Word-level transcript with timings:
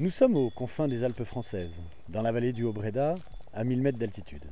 Nous 0.00 0.10
sommes 0.10 0.36
aux 0.36 0.50
confins 0.50 0.88
des 0.88 1.04
Alpes 1.04 1.22
françaises, 1.22 1.70
dans 2.08 2.20
la 2.20 2.32
vallée 2.32 2.52
du 2.52 2.64
Haut-Bréda, 2.64 3.14
à 3.52 3.62
1000 3.62 3.80
mètres 3.80 3.96
d'altitude. 3.96 4.42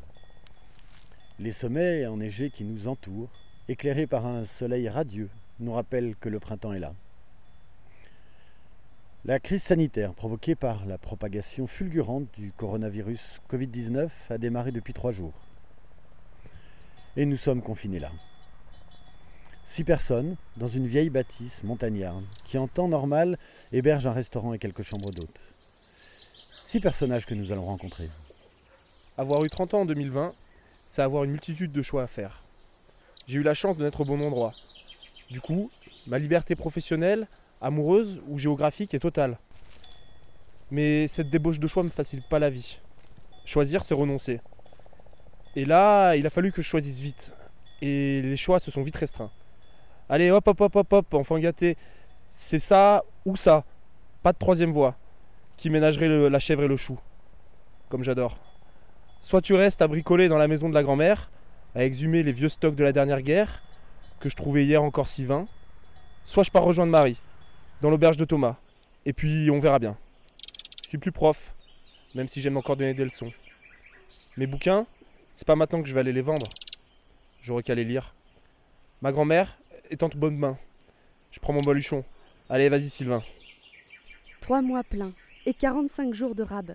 Les 1.41 1.51
sommets 1.51 2.07
enneigés 2.07 2.51
qui 2.51 2.63
nous 2.63 2.87
entourent, 2.87 3.33
éclairés 3.67 4.07
par 4.07 4.25
un 4.25 4.45
soleil 4.45 4.89
radieux, 4.89 5.29
nous 5.59 5.73
rappellent 5.73 6.15
que 6.15 6.29
le 6.29 6.39
printemps 6.39 6.73
est 6.73 6.79
là. 6.79 6.95
La 9.25 9.41
crise 9.41 9.65
sanitaire 9.65 10.15
provoquée 10.15 10.55
par 10.55 10.87
la 10.87 10.97
propagation 10.97 11.67
fulgurante 11.67 12.29
du 12.39 12.53
coronavirus 12.53 13.41
Covid-19 13.51 14.11
a 14.31 14.39
démarré 14.39 14.71
depuis 14.71 14.93
trois 14.93 15.11
jours. 15.11 15.35
Et 17.17 17.27
nous 17.27 17.37
sommes 17.37 17.63
confinés 17.63 17.99
là. 17.99 18.13
Six 19.65 19.85
personnes 19.85 20.37
dans 20.57 20.67
une 20.67 20.87
vieille 20.87 21.09
bâtisse 21.09 21.63
montagnarde 21.63 22.25
qui 22.45 22.59
en 22.59 22.69
temps 22.69 22.89
normal 22.89 23.39
héberge 23.73 24.07
un 24.07 24.13
restaurant 24.13 24.53
et 24.53 24.59
quelques 24.59 24.83
chambres 24.83 25.11
d'hôtes. 25.11 25.41
Six 26.65 26.81
personnages 26.81 27.27
que 27.27 27.35
nous 27.35 27.53
allons 27.53 27.63
rencontrer. 27.63 28.11
Avoir 29.17 29.43
eu 29.45 29.49
30 29.49 29.75
ans 29.75 29.81
en 29.83 29.87
2020, 29.87 30.35
c'est 30.87 31.03
avoir 31.03 31.25
une 31.25 31.31
multitude 31.31 31.73
de 31.73 31.83
choix 31.83 32.03
à 32.03 32.07
faire. 32.07 32.43
J'ai 33.27 33.39
eu 33.39 33.43
la 33.43 33.55
chance 33.55 33.77
de 33.77 33.85
naître 33.85 34.01
au 34.01 34.05
bon 34.05 34.21
endroit. 34.21 34.53
Du 35.31 35.41
coup, 35.41 35.71
ma 36.07 36.19
liberté 36.19 36.57
professionnelle, 36.57 37.29
amoureuse 37.61 38.21
ou 38.29 38.39
géographique 38.39 38.95
est 38.95 38.99
totale. 38.99 39.39
Mais 40.71 41.07
cette 41.09 41.31
débauche 41.31 41.61
de 41.61 41.67
choix 41.67 41.83
ne 41.83 41.89
me 41.89 41.93
facilite 41.93 42.29
pas 42.29 42.39
la 42.39 42.51
vie. 42.51 42.81
Choisir, 43.45 43.85
c'est 43.85 43.95
renoncer. 43.95 44.41
Et 45.55 45.65
là, 45.65 46.15
il 46.17 46.27
a 46.27 46.31
fallu 46.31 46.51
que 46.51 46.63
je 46.63 46.69
choisisse 46.69 47.01
vite. 47.01 47.33
Et 47.81 48.23
les 48.23 48.37
choix 48.37 48.59
se 48.61 48.71
sont 48.71 48.83
vite 48.83 48.97
restreints. 48.97 49.31
Allez, 50.09 50.31
hop, 50.31 50.47
hop, 50.47 50.61
hop, 50.61 50.77
hop, 50.77 50.93
hop, 50.93 51.15
enfant 51.15 51.39
gâté. 51.39 51.77
C'est 52.31 52.59
ça 52.59 53.05
ou 53.25 53.37
ça. 53.37 53.65
Pas 54.23 54.33
de 54.33 54.39
troisième 54.39 54.73
voie. 54.73 54.97
Qui 55.57 55.71
ménagerait 55.71 56.31
la 56.31 56.39
chèvre 56.39 56.65
et 56.65 56.69
le 56.69 56.77
chou. 56.77 56.99
Comme 57.89 58.03
j'adore. 58.03 58.39
Soit 59.21 59.43
tu 59.43 59.55
restes 59.55 59.83
à 59.83 59.87
bricoler 59.87 60.29
dans 60.29 60.39
la 60.39 60.49
maison 60.49 60.69
de 60.69 60.75
la 60.75 60.83
grand-mère, 60.83 61.31
à 61.75 61.85
exhumer 61.85 62.23
les 62.23 62.33
vieux 62.33 62.49
stocks 62.49 62.75
de 62.75 62.85
la 62.85 62.93
dernière 62.93 63.23
guerre, 63.23 63.63
que 64.19 64.29
je 64.29 64.37
trouvais 64.37 64.65
hier 64.65 64.83
encore 64.83 65.09
si 65.09 65.25
vains. 65.25 65.45
Soit 66.25 66.43
je 66.43 66.51
pars 66.51 66.65
rejoindre 66.65 66.91
Marie, 66.93 67.21
dans 67.81 67.91
l'auberge 67.91 68.17
de 68.17 68.25
Thomas. 68.25 68.57
Et 69.07 69.13
puis 69.13 69.51
on 69.51 69.61
verra 69.61 69.79
bien. 69.79 69.97
Je 70.83 70.89
suis 70.89 70.99
plus 70.99 71.13
prof, 71.13 71.55
même 72.15 72.29
si 72.29 72.41
j'aime 72.41 72.57
encore 72.57 72.77
donner 72.77 72.95
des 72.95 73.05
leçons. 73.05 73.33
Mes 74.37 74.47
bouquins, 74.47 74.87
c'est 75.33 75.47
pas 75.47 75.57
maintenant 75.57 75.83
que 75.83 75.89
je 75.89 75.95
vais 75.95 76.01
aller 76.01 76.13
les 76.13 76.23
vendre. 76.23 76.49
J'aurais 77.43 77.63
qu'à 77.63 77.75
les 77.75 77.85
lire. 77.85 78.15
Ma 79.01 79.13
grand-mère, 79.13 79.59
est 79.93 80.03
en 80.03 80.09
bonne 80.09 80.37
main. 80.39 80.57
Je 81.31 81.41
prends 81.41 81.53
mon 81.53 81.61
baluchon. 81.61 82.05
Allez, 82.49 82.69
vas-y, 82.69 82.89
Sylvain. 82.89 83.23
Trois 84.41 84.63
mois 84.63 84.83
pleins 84.83 85.13
et 85.47 85.55
45 85.55 86.15
jours 86.15 86.35
de 86.35 86.43
rab. 86.43 86.75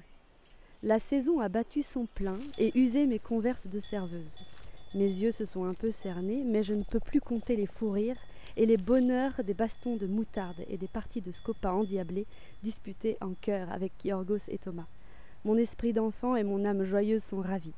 La 0.83 0.99
saison 0.99 1.39
a 1.39 1.49
battu 1.49 1.83
son 1.83 2.05
plein 2.05 2.37
et 2.59 2.77
usé 2.79 3.07
mes 3.07 3.19
converses 3.19 3.67
de 3.67 3.79
serveuse. 3.79 4.45
Mes 4.93 5.07
yeux 5.07 5.31
se 5.31 5.45
sont 5.45 5.65
un 5.65 5.73
peu 5.73 5.91
cernés, 5.91 6.43
mais 6.45 6.63
je 6.63 6.73
ne 6.73 6.83
peux 6.83 6.99
plus 6.99 7.19
compter 7.19 7.55
les 7.55 7.65
fous 7.65 7.91
rires 7.91 8.21
et 8.55 8.65
les 8.65 8.77
bonheurs 8.77 9.43
des 9.43 9.53
bastons 9.53 9.95
de 9.95 10.07
moutarde 10.07 10.63
et 10.69 10.77
des 10.77 10.87
parties 10.87 11.21
de 11.21 11.31
scopa 11.31 11.71
endiablés 11.71 12.25
disputés 12.63 13.17
en 13.21 13.33
chœur 13.41 13.71
avec 13.71 13.91
Yorgos 14.05 14.37
et 14.47 14.57
Thomas. 14.57 14.87
Mon 15.43 15.57
esprit 15.57 15.93
d'enfant 15.93 16.35
et 16.35 16.43
mon 16.43 16.65
âme 16.65 16.83
joyeuse 16.83 17.23
sont 17.23 17.41
ravis. 17.41 17.73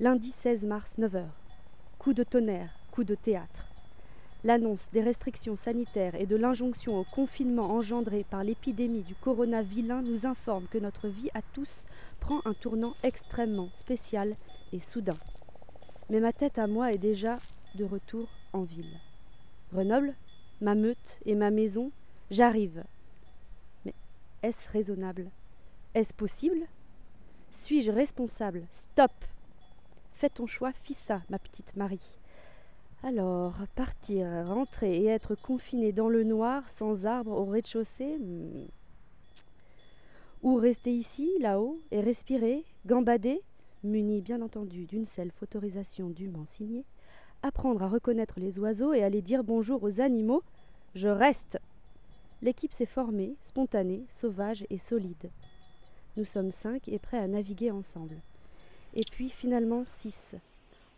Lundi 0.00 0.32
16 0.42 0.64
mars, 0.64 0.96
9h. 0.98 1.24
Coup 1.98 2.14
de 2.14 2.22
tonnerre, 2.22 2.78
coup 2.90 3.04
de 3.04 3.14
théâtre. 3.14 3.75
L'annonce 4.46 4.88
des 4.92 5.02
restrictions 5.02 5.56
sanitaires 5.56 6.14
et 6.14 6.24
de 6.24 6.36
l'injonction 6.36 7.00
au 7.00 7.02
confinement 7.02 7.68
engendré 7.68 8.22
par 8.22 8.44
l'épidémie 8.44 9.02
du 9.02 9.16
corona 9.16 9.60
vilain 9.60 10.02
nous 10.02 10.24
informe 10.24 10.68
que 10.68 10.78
notre 10.78 11.08
vie 11.08 11.30
à 11.34 11.42
tous 11.52 11.84
prend 12.20 12.42
un 12.44 12.54
tournant 12.54 12.94
extrêmement 13.02 13.70
spécial 13.72 14.36
et 14.72 14.78
soudain. 14.78 15.16
Mais 16.10 16.20
ma 16.20 16.32
tête 16.32 16.60
à 16.60 16.68
moi 16.68 16.92
est 16.92 16.98
déjà 16.98 17.38
de 17.74 17.82
retour 17.82 18.28
en 18.52 18.62
ville. 18.62 19.00
Grenoble, 19.72 20.14
ma 20.60 20.76
meute 20.76 21.18
et 21.24 21.34
ma 21.34 21.50
maison, 21.50 21.90
j'arrive. 22.30 22.84
Mais 23.84 23.94
est-ce 24.44 24.70
raisonnable? 24.70 25.28
Est-ce 25.94 26.14
possible? 26.14 26.68
Suis-je 27.50 27.90
responsable? 27.90 28.62
Stop 28.70 29.10
Fais 30.12 30.30
ton 30.30 30.46
choix, 30.46 30.70
fis 30.84 30.94
ça, 30.94 31.22
ma 31.30 31.40
petite 31.40 31.74
Marie. 31.74 31.98
Alors, 33.02 33.54
partir, 33.74 34.26
rentrer 34.46 34.96
et 34.96 35.06
être 35.06 35.34
confiné 35.34 35.92
dans 35.92 36.08
le 36.08 36.24
noir, 36.24 36.68
sans 36.70 37.06
arbre 37.06 37.32
au 37.32 37.44
rez-de-chaussée 37.44 38.18
hmm. 38.18 38.66
Ou 40.42 40.56
rester 40.56 40.92
ici, 40.92 41.30
là-haut, 41.40 41.76
et 41.90 42.00
respirer, 42.00 42.64
gambader, 42.86 43.40
muni 43.84 44.20
bien 44.20 44.42
entendu 44.42 44.86
d'une 44.86 45.06
self-autorisation 45.06 46.08
dûment 46.08 46.46
signée, 46.46 46.84
apprendre 47.42 47.82
à 47.82 47.88
reconnaître 47.88 48.40
les 48.40 48.58
oiseaux 48.58 48.92
et 48.92 49.02
aller 49.02 49.22
dire 49.22 49.44
bonjour 49.44 49.82
aux 49.82 50.00
animaux, 50.00 50.42
je 50.94 51.08
reste. 51.08 51.58
L'équipe 52.42 52.72
s'est 52.72 52.86
formée, 52.86 53.34
spontanée, 53.44 54.04
sauvage 54.10 54.66
et 54.70 54.78
solide. 54.78 55.30
Nous 56.16 56.24
sommes 56.24 56.50
cinq 56.50 56.88
et 56.88 56.98
prêts 56.98 57.18
à 57.18 57.28
naviguer 57.28 57.70
ensemble. 57.70 58.16
Et 58.94 59.04
puis 59.10 59.28
finalement 59.28 59.84
six. 59.84 60.34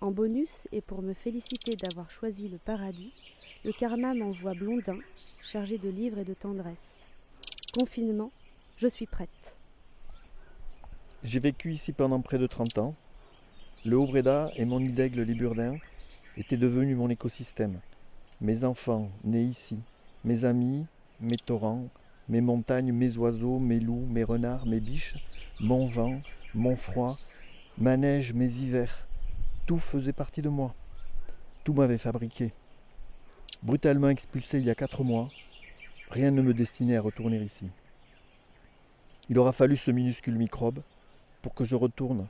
En 0.01 0.13
bonus, 0.13 0.69
et 0.71 0.81
pour 0.81 1.03
me 1.03 1.13
féliciter 1.13 1.75
d'avoir 1.75 2.09
choisi 2.13 2.49
le 2.49 2.59
paradis, 2.59 3.13
le 3.65 3.73
karma 3.73 4.15
m'envoie 4.15 4.55
Blondin, 4.55 5.01
chargé 5.43 5.77
de 5.77 5.89
livres 5.89 6.19
et 6.19 6.25
de 6.25 6.35
tendresse. 6.35 6.77
Confinement, 7.77 8.31
je 8.77 8.87
suis 8.87 9.07
prête. 9.07 9.57
J'ai 11.25 11.41
vécu 11.41 11.73
ici 11.73 11.93
pendant 11.93 12.21
près 12.21 12.39
de 12.39 12.47
30 12.47 12.79
ans. 12.79 12.95
Le 13.85 13.99
Haut-Bréda 13.99 14.53
et 14.55 14.65
mon 14.65 14.79
île 14.79 14.95
d'Aigle 14.95 15.23
Liburdin 15.23 15.79
étaient 16.37 16.57
devenus 16.57 16.97
mon 16.97 17.11
écosystème. 17.11 17.81
Mes 18.41 18.63
enfants 18.63 19.11
nés 19.25 19.43
ici, 19.43 19.79
mes 20.25 20.45
amis, 20.45 20.87
mes 21.21 21.39
torrents, 21.39 21.89
mes 22.29 22.41
montagnes, 22.41 22.93
mes 22.93 23.17
oiseaux, 23.17 23.59
mes 23.59 23.81
loups, 23.81 24.07
mes 24.09 24.23
renards, 24.23 24.65
mes 24.65 24.79
biches, 24.79 25.17
mon 25.59 25.89
vent, 25.89 26.21
mon 26.55 26.77
froid, 26.77 27.19
ma 27.79 27.97
neige, 27.97 28.33
mes 28.33 28.59
hivers. 28.59 29.08
Tout 29.69 29.79
faisait 29.79 30.15
partie 30.15 30.41
de 30.41 30.49
moi. 30.49 30.75
Tout 31.63 31.75
m'avait 31.75 31.99
fabriqué. 31.99 32.55
Brutalement 33.63 34.09
expulsé 34.09 34.61
il 34.61 34.65
y 34.65 34.71
a 34.71 34.75
quatre 34.75 35.05
mois, 35.05 35.29
rien 36.11 36.31
ne 36.31 36.41
me 36.41 36.55
destinait 36.55 36.97
à 36.97 37.03
retourner 37.03 37.37
ici. 37.43 37.69
Il 39.29 39.39
aura 39.39 39.53
fallu 39.53 39.77
ce 39.77 39.91
minuscule 39.91 40.37
microbe 40.37 40.81
pour 41.43 41.53
que 41.53 41.65
je 41.65 41.77
retourne, 41.77 42.29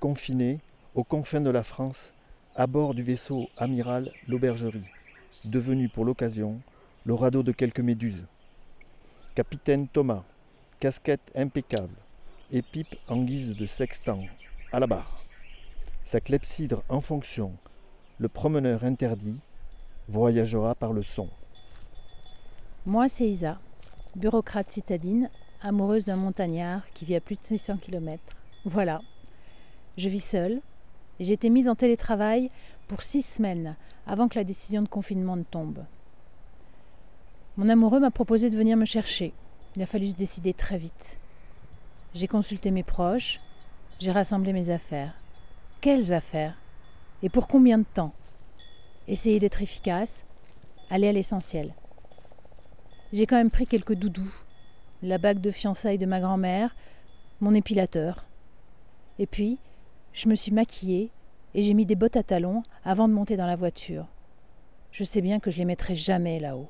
confiné, 0.00 0.58
aux 0.94 1.04
confins 1.04 1.42
de 1.42 1.50
la 1.50 1.64
France, 1.64 2.14
à 2.56 2.66
bord 2.66 2.94
du 2.94 3.02
vaisseau 3.02 3.50
amiral 3.58 4.10
l'Aubergerie, 4.26 4.88
devenu 5.44 5.90
pour 5.90 6.06
l'occasion 6.06 6.62
le 7.04 7.12
radeau 7.12 7.42
de 7.42 7.52
quelques 7.52 7.80
méduses. 7.80 8.24
Capitaine 9.34 9.86
Thomas, 9.86 10.24
casquette 10.78 11.30
impeccable 11.34 11.94
et 12.50 12.62
pipe 12.62 12.96
en 13.06 13.22
guise 13.22 13.54
de 13.54 13.66
sextant, 13.66 14.24
à 14.72 14.80
la 14.80 14.86
barre 14.86 15.19
sa 16.10 16.20
clepsydre 16.20 16.82
en 16.88 17.00
fonction, 17.00 17.52
le 18.18 18.28
promeneur 18.28 18.82
interdit 18.82 19.38
voyagera 20.08 20.74
par 20.74 20.92
le 20.92 21.02
son. 21.02 21.28
Moi, 22.84 23.08
c'est 23.08 23.30
Isa, 23.30 23.60
bureaucrate 24.16 24.72
citadine, 24.72 25.30
amoureuse 25.62 26.04
d'un 26.04 26.16
montagnard 26.16 26.82
qui 26.94 27.04
vit 27.04 27.14
à 27.14 27.20
plus 27.20 27.36
de 27.36 27.44
600 27.44 27.76
km. 27.76 28.20
Voilà. 28.64 28.98
Je 29.98 30.08
vis 30.08 30.18
seule 30.18 30.60
et 31.20 31.24
j'ai 31.24 31.34
été 31.34 31.48
mise 31.48 31.68
en 31.68 31.76
télétravail 31.76 32.50
pour 32.88 33.02
six 33.02 33.22
semaines 33.22 33.76
avant 34.04 34.26
que 34.26 34.36
la 34.36 34.44
décision 34.44 34.82
de 34.82 34.88
confinement 34.88 35.36
ne 35.36 35.44
tombe. 35.44 35.84
Mon 37.56 37.68
amoureux 37.68 38.00
m'a 38.00 38.10
proposé 38.10 38.50
de 38.50 38.56
venir 38.56 38.76
me 38.76 38.84
chercher. 38.84 39.32
Il 39.76 39.82
a 39.82 39.86
fallu 39.86 40.08
se 40.08 40.16
décider 40.16 40.54
très 40.54 40.76
vite. 40.76 41.20
J'ai 42.16 42.26
consulté 42.26 42.72
mes 42.72 42.82
proches, 42.82 43.38
j'ai 44.00 44.10
rassemblé 44.10 44.52
mes 44.52 44.70
affaires. 44.70 45.19
Quelles 45.80 46.12
affaires 46.12 46.58
Et 47.22 47.30
pour 47.30 47.48
combien 47.48 47.78
de 47.78 47.84
temps 47.84 48.12
Essayer 49.08 49.40
d'être 49.40 49.62
efficace, 49.62 50.26
aller 50.90 51.08
à 51.08 51.12
l'essentiel. 51.12 51.74
J'ai 53.14 53.24
quand 53.24 53.36
même 53.36 53.50
pris 53.50 53.66
quelques 53.66 53.94
doudous, 53.94 54.30
la 55.02 55.16
bague 55.16 55.40
de 55.40 55.50
fiançailles 55.50 55.96
de 55.96 56.04
ma 56.04 56.20
grand-mère, 56.20 56.76
mon 57.40 57.54
épilateur. 57.54 58.26
Et 59.18 59.26
puis, 59.26 59.58
je 60.12 60.28
me 60.28 60.34
suis 60.34 60.52
maquillée 60.52 61.10
et 61.54 61.62
j'ai 61.62 61.72
mis 61.72 61.86
des 61.86 61.94
bottes 61.94 62.16
à 62.16 62.22
talons 62.22 62.62
avant 62.84 63.08
de 63.08 63.14
monter 63.14 63.38
dans 63.38 63.46
la 63.46 63.56
voiture. 63.56 64.06
Je 64.92 65.02
sais 65.02 65.22
bien 65.22 65.40
que 65.40 65.50
je 65.50 65.56
les 65.56 65.64
mettrai 65.64 65.94
jamais 65.94 66.40
là-haut. 66.40 66.68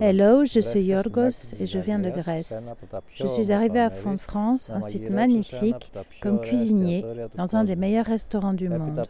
Hello, 0.00 0.44
je 0.46 0.60
suis 0.60 0.80
Yorgos 0.80 1.52
et 1.60 1.66
je 1.66 1.78
viens 1.78 1.98
de 1.98 2.08
Grèce. 2.08 2.54
Je 3.14 3.26
suis 3.26 3.52
arrivé 3.52 3.78
à 3.78 3.90
Font-de-France, 3.90 4.70
un 4.70 4.80
site 4.80 5.10
magnifique, 5.10 5.92
comme 6.22 6.40
cuisinier 6.40 7.04
dans 7.34 7.54
un 7.54 7.64
des 7.64 7.76
meilleurs 7.76 8.06
restaurants 8.06 8.54
du 8.54 8.70
monde. 8.70 9.02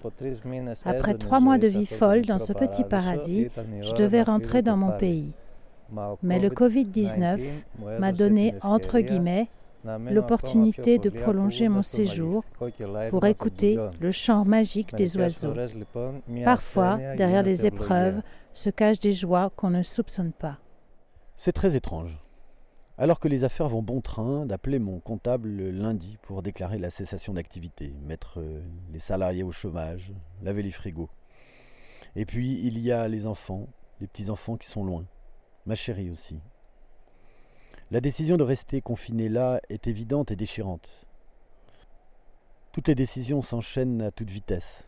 Après 0.85 1.15
trois 1.15 1.39
mois 1.39 1.59
de 1.59 1.69
vie 1.69 1.87
folle 1.87 2.23
dans 2.23 2.41
ce 2.41 2.53
petit 2.53 2.83
paradis, 2.83 3.47
je 3.81 3.93
devais 3.93 4.23
rentrer 4.23 4.62
dans 4.62 4.77
mon 4.77 4.91
pays. 4.99 5.31
Mais 6.23 6.41
le 6.41 6.49
Covid-19 6.49 7.41
m'a 8.00 8.12
donné, 8.12 8.55
entre 8.62 8.99
guillemets, 8.99 9.49
l'opportunité 9.84 10.99
de 10.99 11.11
prolonger 11.11 11.69
mon 11.69 11.82
séjour 11.82 12.44
pour 13.11 13.26
écouter 13.26 13.79
le 14.00 14.12
chant 14.12 14.44
magique 14.44 14.94
des 14.94 15.17
oiseaux. 15.17 15.55
Parfois, 16.44 16.99
derrière 17.17 17.43
les 17.43 17.67
épreuves, 17.67 18.23
se 18.52 18.70
cachent 18.70 19.00
des 19.00 19.12
joies 19.12 19.50
qu'on 19.56 19.70
ne 19.70 19.82
soupçonne 19.82 20.32
pas. 20.32 20.58
C'est 21.37 21.52
très 21.52 21.75
étrange. 21.75 22.19
Alors 22.99 23.19
que 23.19 23.29
les 23.29 23.43
affaires 23.43 23.69
vont 23.69 23.82
bon 23.82 24.00
train, 24.00 24.46
d'appeler 24.46 24.79
mon 24.79 25.00
comptable 25.00 25.49
le 25.49 25.70
lundi 25.70 26.19
pour 26.23 26.43
déclarer 26.43 26.79
la 26.79 26.90
cessation 26.90 27.32
d'activité, 27.32 27.94
mettre 28.05 28.38
euh, 28.38 28.62
les 28.93 28.99
salariés 28.99 29.43
au 29.43 29.50
chômage, 29.50 30.12
laver 30.43 30.62
les 30.62 30.70
frigos. 30.70 31.08
Et 32.17 32.26
puis 32.26 32.61
il 32.62 32.79
y 32.79 32.93
a 32.93 33.08
les 33.08 33.26
enfants, 33.26 33.67
les 34.00 34.06
petits-enfants 34.06 34.56
qui 34.56 34.69
sont 34.69 34.84
loin, 34.84 35.06
ma 35.64 35.75
chérie 35.75 36.11
aussi. 36.11 36.38
La 37.93 38.00
décision 38.00 38.39
de 38.39 38.43
rester 38.43 38.81
confiné 38.81 39.29
là 39.29 39.61
est 39.69 39.87
évidente 39.87 40.31
et 40.31 40.37
déchirante. 40.37 41.05
Toutes 42.73 42.89
les 42.89 42.94
décisions 42.94 43.43
s'enchaînent 43.43 44.00
à 44.00 44.11
toute 44.11 44.31
vitesse. 44.31 44.85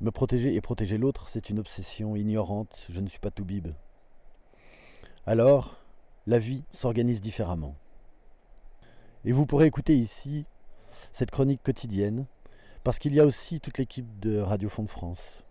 Me 0.00 0.12
protéger 0.12 0.54
et 0.54 0.60
protéger 0.60 0.96
l'autre, 0.96 1.28
c'est 1.28 1.50
une 1.50 1.58
obsession 1.58 2.14
ignorante, 2.14 2.86
je 2.88 3.00
ne 3.00 3.08
suis 3.08 3.18
pas 3.18 3.32
tout 3.32 3.44
bib. 3.44 3.66
Alors, 5.26 5.80
la 6.28 6.38
vie 6.38 6.62
s'organise 6.70 7.20
différemment. 7.20 7.74
Et 9.24 9.32
vous 9.32 9.44
pourrez 9.44 9.66
écouter 9.66 9.96
ici 9.96 10.46
cette 11.12 11.32
chronique 11.32 11.64
quotidienne, 11.64 12.26
parce 12.84 13.00
qu'il 13.00 13.12
y 13.12 13.18
a 13.18 13.26
aussi 13.26 13.58
toute 13.58 13.78
l'équipe 13.78 14.20
de 14.20 14.38
Radio 14.38 14.68
Fond 14.68 14.84
de 14.84 14.88
France, 14.88 15.42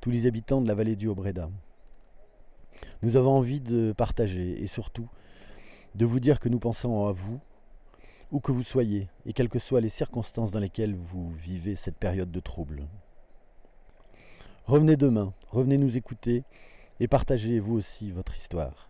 tous 0.00 0.10
les 0.10 0.26
habitants 0.26 0.60
de 0.60 0.66
la 0.66 0.74
vallée 0.74 0.96
du 0.96 1.06
Aubreda. 1.06 1.48
Nous 3.02 3.16
avons 3.16 3.30
envie 3.30 3.60
de 3.60 3.94
partager 3.96 4.60
et 4.60 4.66
surtout 4.66 5.08
de 5.94 6.06
vous 6.06 6.20
dire 6.20 6.40
que 6.40 6.48
nous 6.48 6.58
pensons 6.58 7.06
à 7.06 7.12
vous, 7.12 7.40
où 8.30 8.40
que 8.40 8.52
vous 8.52 8.62
soyez, 8.62 9.08
et 9.26 9.32
quelles 9.32 9.48
que 9.48 9.58
soient 9.58 9.80
les 9.80 9.88
circonstances 9.88 10.50
dans 10.50 10.60
lesquelles 10.60 10.94
vous 10.94 11.30
vivez 11.30 11.74
cette 11.74 11.96
période 11.96 12.30
de 12.30 12.40
trouble. 12.40 12.86
Revenez 14.66 14.96
demain, 14.96 15.32
revenez 15.48 15.78
nous 15.78 15.96
écouter 15.96 16.44
et 17.00 17.08
partagez 17.08 17.58
vous 17.58 17.74
aussi 17.74 18.12
votre 18.12 18.36
histoire. 18.36 18.89